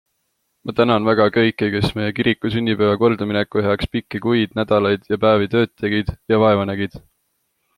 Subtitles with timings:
[0.67, 5.51] Ma tänan väga kõiki, kes meie kiriku sünnipäeva kordamineku heaks pikki kuid, nädalaid ja päevi
[5.53, 6.99] tööd tegid ja vaeva nägid.